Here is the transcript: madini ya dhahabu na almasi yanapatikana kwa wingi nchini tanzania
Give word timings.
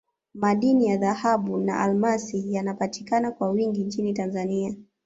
madini 0.33 0.85
ya 0.85 0.97
dhahabu 0.97 1.57
na 1.57 1.79
almasi 1.79 2.53
yanapatikana 2.53 3.31
kwa 3.31 3.49
wingi 3.49 3.83
nchini 3.83 4.13
tanzania 4.13 4.75